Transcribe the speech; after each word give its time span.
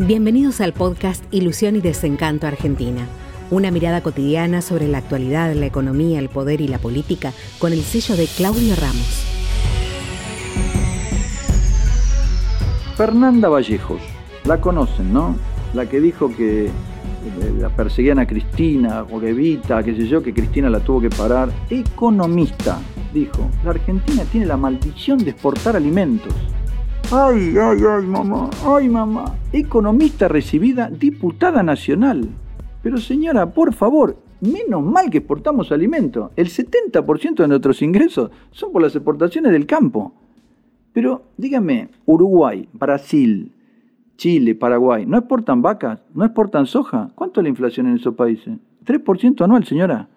Bienvenidos 0.00 0.60
al 0.60 0.72
podcast 0.72 1.22
Ilusión 1.32 1.76
y 1.76 1.80
Desencanto 1.80 2.48
Argentina. 2.48 3.06
Una 3.52 3.70
mirada 3.70 4.02
cotidiana 4.02 4.60
sobre 4.60 4.88
la 4.88 4.98
actualidad, 4.98 5.54
la 5.54 5.66
economía, 5.66 6.18
el 6.18 6.28
poder 6.28 6.60
y 6.60 6.66
la 6.66 6.78
política 6.78 7.32
con 7.60 7.72
el 7.72 7.80
sello 7.82 8.16
de 8.16 8.26
Claudio 8.26 8.74
Ramos. 8.74 9.24
Fernanda 12.96 13.48
Vallejos, 13.48 14.00
la 14.46 14.60
conocen, 14.60 15.12
¿no? 15.12 15.36
La 15.74 15.88
que 15.88 16.00
dijo 16.00 16.28
que 16.34 16.64
eh, 16.66 16.70
la 17.56 17.68
perseguían 17.68 18.18
a 18.18 18.26
Cristina 18.26 19.06
o 19.08 19.20
que 19.20 19.28
Evita, 19.28 19.80
qué 19.84 19.94
sé 19.94 20.08
yo, 20.08 20.24
que 20.24 20.34
Cristina 20.34 20.68
la 20.68 20.80
tuvo 20.80 21.02
que 21.02 21.10
parar. 21.10 21.50
Economista, 21.70 22.80
dijo, 23.12 23.48
la 23.62 23.70
Argentina 23.70 24.24
tiene 24.24 24.46
la 24.46 24.56
maldición 24.56 25.18
de 25.18 25.30
exportar 25.30 25.76
alimentos. 25.76 26.34
Ay, 27.16 27.54
ay, 27.56 27.78
ay, 27.88 28.06
mamá, 28.08 28.50
ay, 28.66 28.88
mamá. 28.88 29.36
Economista 29.52 30.26
recibida, 30.26 30.90
diputada 30.90 31.62
nacional. 31.62 32.28
Pero 32.82 32.98
señora, 32.98 33.54
por 33.54 33.72
favor, 33.72 34.16
menos 34.40 34.82
mal 34.82 35.10
que 35.10 35.18
exportamos 35.18 35.70
alimentos. 35.70 36.32
El 36.34 36.48
70% 36.48 37.36
de 37.36 37.46
nuestros 37.46 37.82
ingresos 37.82 38.32
son 38.50 38.72
por 38.72 38.82
las 38.82 38.96
exportaciones 38.96 39.52
del 39.52 39.64
campo. 39.64 40.12
Pero 40.92 41.22
dígame, 41.36 41.90
Uruguay, 42.04 42.68
Brasil, 42.72 43.52
Chile, 44.16 44.56
Paraguay, 44.56 45.06
¿no 45.06 45.16
exportan 45.16 45.62
vacas? 45.62 46.00
¿No 46.14 46.24
exportan 46.24 46.66
soja? 46.66 47.10
¿Cuánto 47.14 47.38
es 47.38 47.44
la 47.44 47.50
inflación 47.50 47.86
en 47.86 47.94
esos 47.94 48.16
países? 48.16 48.58
3% 48.84 49.44
anual, 49.44 49.64
señora. 49.64 50.08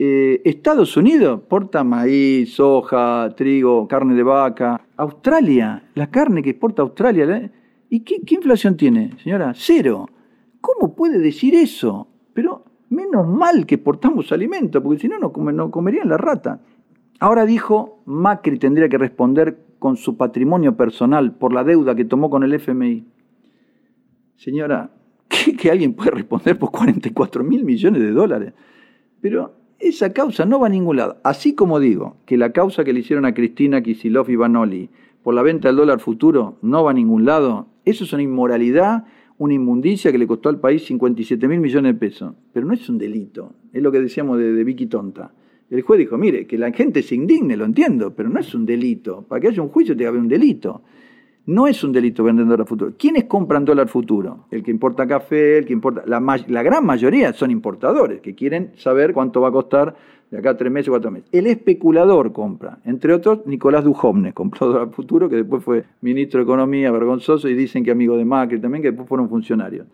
Eh, 0.00 0.42
Estados 0.44 0.96
Unidos 0.96 1.40
exporta 1.40 1.82
maíz, 1.82 2.54
soja, 2.54 3.34
trigo, 3.36 3.88
carne 3.88 4.14
de 4.14 4.22
vaca. 4.22 4.80
Australia, 4.96 5.90
la 5.94 6.08
carne 6.08 6.42
que 6.42 6.50
exporta 6.50 6.82
Australia. 6.82 7.50
¿Y 7.90 8.00
qué, 8.00 8.20
inflación 8.28 8.76
tiene, 8.76 9.16
señora? 9.22 9.52
Cero. 9.56 10.08
¿Cómo 10.60 10.94
puede 10.94 11.18
decir 11.18 11.54
eso? 11.54 12.06
Pero 12.32 12.64
menos 12.90 13.26
mal 13.26 13.66
que 13.66 13.76
exportamos 13.76 14.30
alimentos, 14.30 14.82
porque 14.82 15.00
si 15.00 15.08
no, 15.08 15.18
no, 15.18 15.70
comerían 15.70 16.08
la 16.08 16.16
rata. 16.16 16.60
Ahora 17.18 17.44
dijo, 17.44 18.02
Macri 18.06 18.58
tendría 18.58 18.88
que 18.88 18.98
responder 18.98 19.58
con 19.80 19.96
su 19.96 20.16
patrimonio 20.16 20.76
personal 20.76 21.34
por 21.34 21.52
la 21.52 21.64
deuda 21.64 21.96
que 21.96 22.04
tomó 22.04 22.30
con 22.30 22.44
el 22.44 22.54
FMI. 22.54 23.04
Señora, 24.36 24.92
¿qué, 25.28 25.56
que 25.56 25.70
alguien 25.72 25.94
puede 25.94 26.12
responder 26.12 26.56
por 26.56 26.70
44 26.70 27.42
mil 27.42 27.64
millones 27.64 28.00
de 28.00 28.12
dólares? 28.12 28.52
Pero 29.20 29.57
esa 29.78 30.12
causa 30.12 30.44
no 30.44 30.60
va 30.60 30.66
a 30.66 30.70
ningún 30.70 30.96
lado. 30.96 31.18
Así 31.22 31.54
como 31.54 31.80
digo 31.80 32.16
que 32.26 32.36
la 32.36 32.52
causa 32.52 32.84
que 32.84 32.92
le 32.92 33.00
hicieron 33.00 33.24
a 33.24 33.34
Cristina 33.34 33.82
Kisilov 33.82 34.28
y 34.30 34.36
Banoli 34.36 34.90
por 35.22 35.34
la 35.34 35.42
venta 35.42 35.68
del 35.68 35.76
dólar 35.76 36.00
futuro 36.00 36.58
no 36.62 36.84
va 36.84 36.90
a 36.90 36.94
ningún 36.94 37.24
lado, 37.24 37.68
eso 37.84 38.04
es 38.04 38.12
una 38.12 38.22
inmoralidad, 38.22 39.04
una 39.38 39.54
inmundicia 39.54 40.10
que 40.10 40.18
le 40.18 40.26
costó 40.26 40.48
al 40.48 40.60
país 40.60 40.84
57 40.86 41.46
mil 41.48 41.60
millones 41.60 41.92
de 41.94 41.98
pesos. 41.98 42.34
Pero 42.52 42.66
no 42.66 42.74
es 42.74 42.88
un 42.88 42.98
delito, 42.98 43.52
es 43.72 43.82
lo 43.82 43.92
que 43.92 44.00
decíamos 44.00 44.38
de, 44.38 44.52
de 44.52 44.64
Vicky 44.64 44.86
Tonta. 44.86 45.32
El 45.70 45.82
juez 45.82 45.98
dijo, 45.98 46.16
mire, 46.16 46.46
que 46.46 46.56
la 46.56 46.72
gente 46.72 47.02
se 47.02 47.14
indigne, 47.14 47.56
lo 47.56 47.66
entiendo, 47.66 48.14
pero 48.14 48.30
no 48.30 48.40
es 48.40 48.54
un 48.54 48.64
delito. 48.64 49.26
Para 49.28 49.40
que 49.40 49.48
haya 49.48 49.62
un 49.62 49.68
juicio 49.68 49.94
tiene 49.94 50.04
que 50.04 50.08
haber 50.08 50.22
un 50.22 50.28
delito. 50.28 50.82
No 51.48 51.66
es 51.66 51.82
un 51.82 51.92
delito 51.92 52.22
vender 52.22 52.46
dólar 52.46 52.66
futuro. 52.66 52.92
¿Quiénes 52.98 53.24
compran 53.24 53.64
dólar 53.64 53.88
futuro? 53.88 54.44
El 54.50 54.62
que 54.62 54.70
importa 54.70 55.06
café, 55.06 55.56
el 55.56 55.64
que 55.64 55.72
importa... 55.72 56.02
La, 56.04 56.62
gran 56.62 56.84
mayoría 56.84 57.32
son 57.32 57.50
importadores, 57.50 58.20
que 58.20 58.34
quieren 58.34 58.72
saber 58.76 59.14
cuánto 59.14 59.40
va 59.40 59.48
a 59.48 59.52
costar 59.52 59.96
de 60.30 60.36
acá 60.36 60.58
tres 60.58 60.70
meses, 60.70 60.90
cuatro 60.90 61.10
meses. 61.10 61.26
El 61.32 61.46
especulador 61.46 62.34
compra. 62.34 62.80
Entre 62.84 63.14
otros, 63.14 63.46
Nicolás 63.46 63.82
Dujovne 63.82 64.34
compró 64.34 64.66
dólar 64.66 64.90
futuro, 64.90 65.30
que 65.30 65.36
después 65.36 65.64
fue 65.64 65.86
ministro 66.02 66.40
de 66.40 66.44
Economía, 66.44 66.90
vergonzoso, 66.90 67.48
y 67.48 67.54
dicen 67.54 67.82
que 67.82 67.92
amigo 67.92 68.18
de 68.18 68.26
Macri 68.26 68.60
también, 68.60 68.82
que 68.82 68.90
después 68.90 69.08
fueron 69.08 69.30
funcionarios. 69.30 69.86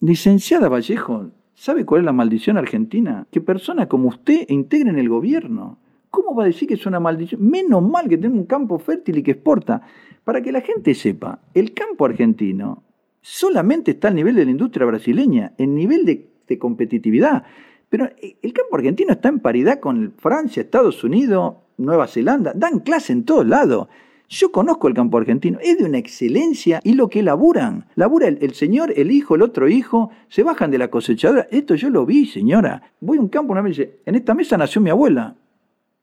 Licenciada 0.00 0.70
Vallejo, 0.70 1.32
¿sabe 1.52 1.84
cuál 1.84 2.00
es 2.00 2.06
la 2.06 2.12
maldición 2.12 2.56
argentina? 2.56 3.26
Que 3.30 3.42
personas 3.42 3.88
como 3.88 4.08
usted 4.08 4.46
integren 4.48 4.96
el 4.96 5.10
gobierno. 5.10 5.81
¿Cómo 6.12 6.34
va 6.34 6.42
a 6.42 6.46
decir 6.46 6.68
que 6.68 6.74
es 6.74 6.84
una 6.84 7.00
maldición? 7.00 7.42
Menos 7.42 7.82
mal 7.82 8.06
que 8.06 8.18
tenemos 8.18 8.40
un 8.40 8.44
campo 8.44 8.78
fértil 8.78 9.16
y 9.16 9.22
que 9.22 9.30
exporta. 9.30 9.80
Para 10.24 10.42
que 10.42 10.52
la 10.52 10.60
gente 10.60 10.94
sepa, 10.94 11.40
el 11.54 11.72
campo 11.72 12.04
argentino 12.04 12.82
solamente 13.22 13.92
está 13.92 14.08
al 14.08 14.16
nivel 14.16 14.34
de 14.34 14.44
la 14.44 14.50
industria 14.50 14.84
brasileña, 14.84 15.54
en 15.56 15.74
nivel 15.74 16.04
de, 16.04 16.58
competitividad. 16.58 17.44
Pero 17.88 18.04
eh, 18.20 18.36
el 18.42 18.52
campo 18.52 18.76
argentino 18.76 19.14
está 19.14 19.30
en 19.30 19.40
paridad 19.40 19.80
con 19.80 20.12
Francia, 20.18 20.60
Estados 20.60 21.02
Unidos, 21.02 21.54
Nueva 21.78 22.06
Zelanda. 22.06 22.52
Dan 22.54 22.80
clase 22.80 23.14
en 23.14 23.24
todos 23.24 23.46
lados. 23.46 23.88
Yo 24.28 24.52
conozco 24.52 24.88
el 24.88 24.94
campo 24.94 25.16
argentino, 25.16 25.58
es 25.62 25.78
de 25.78 25.86
una 25.86 25.96
excelencia 25.96 26.80
y 26.84 26.92
lo 26.92 27.08
que 27.08 27.22
laburan. 27.22 27.86
Labura 27.94 28.28
el, 28.28 28.36
el, 28.42 28.52
señor, 28.52 28.92
el 28.94 29.10
hijo, 29.10 29.34
el 29.34 29.40
otro 29.40 29.66
hijo, 29.66 30.10
se 30.28 30.42
bajan 30.42 30.70
de 30.70 30.76
la 30.76 30.88
cosechadora. 30.88 31.48
Esto 31.50 31.74
yo 31.74 31.88
lo 31.88 32.04
vi, 32.04 32.26
señora. 32.26 32.92
Voy 33.00 33.16
a 33.16 33.22
un 33.22 33.28
campo, 33.28 33.52
una 33.52 33.62
vez 33.62 33.78
dice, 33.78 34.00
en 34.04 34.14
esta 34.14 34.34
mesa 34.34 34.58
nació 34.58 34.82
mi 34.82 34.90
abuela 34.90 35.36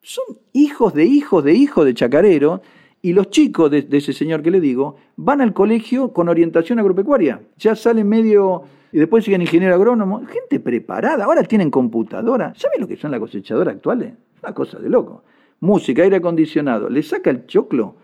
son 0.01 0.37
hijos 0.53 0.93
de 0.93 1.05
hijos 1.05 1.43
de 1.43 1.53
hijos 1.53 1.85
de 1.85 1.93
chacarero 1.93 2.61
y 3.01 3.13
los 3.13 3.29
chicos 3.29 3.71
de, 3.71 3.87
ese 3.91 4.13
señor 4.13 4.41
que 4.41 4.51
le 4.51 4.59
digo 4.59 4.97
van 5.15 5.41
al 5.41 5.53
colegio 5.53 6.11
con 6.11 6.29
orientación 6.29 6.79
agropecuaria. 6.79 7.41
Ya 7.57 7.75
salen 7.75 8.07
medio 8.07 8.63
y 8.91 8.99
después 8.99 9.23
siguen 9.23 9.41
ingeniero 9.41 9.75
agrónomo. 9.75 10.25
Gente 10.25 10.59
preparada. 10.59 11.25
Ahora 11.25 11.43
tienen 11.43 11.71
computadora. 11.71 12.53
¿Saben 12.55 12.81
lo 12.81 12.87
que 12.87 12.97
son 12.97 13.11
las 13.11 13.19
cosechadoras 13.19 13.75
actuales? 13.75 14.13
Una 14.43 14.53
cosa 14.53 14.79
de 14.79 14.89
loco. 14.89 15.23
Música, 15.61 16.03
aire 16.03 16.17
acondicionado. 16.17 16.89
Le 16.89 17.03
saca 17.03 17.29
el 17.29 17.45
choclo, 17.45 17.95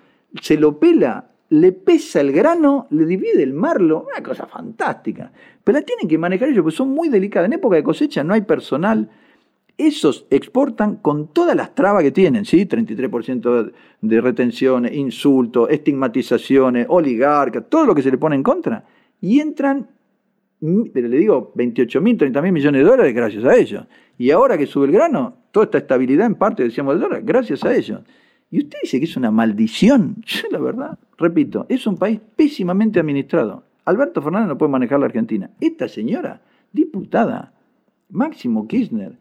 se 0.41 0.57
lo 0.57 0.77
pela, 0.77 1.31
le 1.49 1.71
pesa 1.71 2.19
el 2.19 2.31
grano, 2.31 2.87
le 2.89 3.05
divide 3.05 3.43
el 3.43 3.53
marlo. 3.53 4.05
Una 4.07 4.21
cosa 4.23 4.45
fantástica. 4.45 5.31
Pero 5.63 5.79
la 5.79 5.85
tienen 5.85 6.07
que 6.07 6.17
manejar 6.17 6.49
ellos 6.49 6.63
porque 6.63 6.77
son 6.77 6.89
muy 6.89 7.09
delicadas. 7.09 7.47
En 7.47 7.53
época 7.53 7.77
de 7.77 7.83
cosecha 7.83 8.23
no 8.23 8.33
hay 8.33 8.41
personal 8.41 9.09
esos 9.77 10.25
exportan 10.29 10.97
con 10.97 11.27
todas 11.27 11.55
las 11.55 11.75
trabas 11.75 12.03
que 12.03 12.11
tienen, 12.11 12.45
¿sí? 12.45 12.65
33% 12.65 13.71
de 14.01 14.21
retenciones, 14.21 14.93
insultos, 14.93 15.69
estigmatizaciones, 15.69 16.87
oligarcas, 16.89 17.65
todo 17.69 17.85
lo 17.85 17.95
que 17.95 18.01
se 18.01 18.11
le 18.11 18.17
pone 18.17 18.35
en 18.35 18.43
contra. 18.43 18.85
Y 19.19 19.39
entran, 19.39 19.89
pero 20.93 21.07
le 21.07 21.17
digo, 21.17 21.51
28 21.55 22.01
mil, 22.01 22.17
30 22.17 22.41
mil 22.41 22.51
millones 22.53 22.83
de 22.83 22.89
dólares 22.89 23.13
gracias 23.13 23.43
a 23.43 23.55
ellos. 23.55 23.85
Y 24.17 24.31
ahora 24.31 24.57
que 24.57 24.65
sube 24.65 24.85
el 24.85 24.91
grano, 24.91 25.37
toda 25.51 25.65
esta 25.65 25.77
estabilidad 25.79 26.25
en 26.25 26.35
parte, 26.35 26.63
decíamos, 26.63 26.93
del 26.93 27.01
dólar, 27.01 27.23
gracias 27.23 27.63
a 27.65 27.75
ellos. 27.75 28.01
Y 28.49 28.59
usted 28.59 28.77
dice 28.83 28.99
que 28.99 29.05
es 29.05 29.17
una 29.17 29.31
maldición. 29.31 30.15
Yo, 30.25 30.47
la 30.51 30.59
verdad, 30.59 30.99
repito, 31.17 31.65
es 31.67 31.85
un 31.85 31.97
país 31.97 32.21
pésimamente 32.35 32.99
administrado. 32.99 33.63
Alberto 33.83 34.21
Fernández 34.21 34.47
no 34.47 34.57
puede 34.57 34.71
manejar 34.71 34.99
la 34.99 35.05
Argentina. 35.07 35.51
Esta 35.59 35.87
señora, 35.87 36.41
diputada, 36.71 37.53
Máximo 38.09 38.67
Kirchner, 38.67 39.17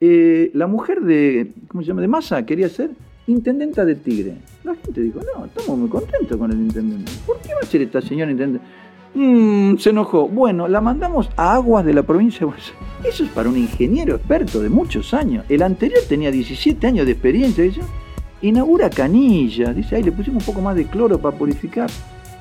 eh, 0.00 0.50
la 0.54 0.66
mujer 0.66 1.00
de, 1.00 1.52
¿cómo 1.68 1.82
se 1.82 1.88
llama? 1.88 2.00
De 2.00 2.08
Massa 2.08 2.44
quería 2.46 2.68
ser 2.68 2.90
intendenta 3.26 3.84
de 3.84 3.94
Tigre. 3.94 4.36
La 4.64 4.74
gente 4.74 5.00
dijo, 5.00 5.20
no, 5.20 5.44
estamos 5.44 5.78
muy 5.78 5.88
contentos 5.88 6.36
con 6.36 6.50
el 6.50 6.58
intendente. 6.58 7.12
¿Por 7.26 7.38
qué 7.40 7.54
va 7.54 7.60
a 7.62 7.66
ser 7.66 7.82
esta 7.82 8.00
señora 8.00 8.30
intendente? 8.30 8.64
Mm, 9.14 9.76
se 9.78 9.90
enojó. 9.90 10.28
Bueno, 10.28 10.68
la 10.68 10.80
mandamos 10.80 11.28
a 11.36 11.54
aguas 11.54 11.84
de 11.84 11.94
la 11.94 12.02
provincia 12.02 12.40
de 12.40 12.46
Buenos 12.46 12.66
Aires. 12.68 13.14
Eso 13.14 13.24
es 13.24 13.30
para 13.30 13.48
un 13.48 13.56
ingeniero 13.56 14.16
experto 14.16 14.60
de 14.60 14.68
muchos 14.68 15.14
años. 15.14 15.44
El 15.48 15.62
anterior 15.62 16.00
tenía 16.08 16.30
17 16.30 16.86
años 16.86 17.06
de 17.06 17.12
experiencia. 17.12 17.68
Inaugura 18.42 18.90
canilla. 18.90 19.72
Dice, 19.72 19.96
ahí 19.96 20.02
le 20.02 20.12
pusimos 20.12 20.46
un 20.46 20.54
poco 20.54 20.62
más 20.62 20.76
de 20.76 20.86
cloro 20.86 21.18
para 21.18 21.36
purificar. 21.36 21.90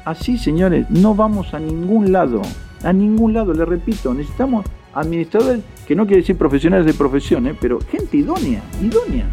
Así, 0.06 0.38
señores, 0.38 0.90
no 0.90 1.16
vamos 1.16 1.54
a 1.54 1.60
ningún 1.60 2.12
lado. 2.12 2.42
A 2.84 2.94
ningún 2.94 3.34
lado, 3.34 3.54
le 3.54 3.66
repito, 3.66 4.14
necesitamos 4.14 4.66
administradores, 5.00 5.62
que 5.88 5.96
no 5.96 6.06
quiere 6.06 6.22
decir 6.22 6.38
profesionales 6.38 6.86
de 6.86 6.94
profesión, 6.94 7.48
¿eh? 7.48 7.56
pero 7.60 7.80
gente 7.80 8.18
idónea, 8.18 8.62
idónea. 8.82 9.26